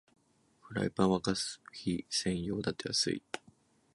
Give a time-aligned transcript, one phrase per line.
[0.63, 3.21] フライパンはガス火専用だと安い